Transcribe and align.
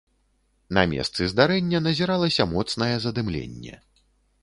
На 0.77 0.83
месцы 0.93 1.27
здарэння 1.35 1.83
назіралася 1.89 2.51
моцнае 2.57 2.93
задымленне. 3.07 3.75